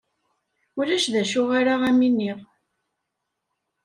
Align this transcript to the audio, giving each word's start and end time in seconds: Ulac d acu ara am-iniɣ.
Ulac 0.79 1.05
d 1.13 1.15
acu 1.21 1.41
ara 1.59 1.75
am-iniɣ. 1.89 2.39